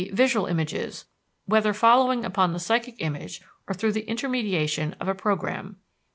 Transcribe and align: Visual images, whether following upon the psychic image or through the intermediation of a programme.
Visual 0.13 0.47
images, 0.47 1.05
whether 1.45 1.75
following 1.75 2.25
upon 2.25 2.53
the 2.53 2.59
psychic 2.59 2.95
image 3.03 3.39
or 3.67 3.75
through 3.75 3.91
the 3.91 4.07
intermediation 4.09 4.93
of 4.99 5.07
a 5.07 5.13
programme. 5.13 5.75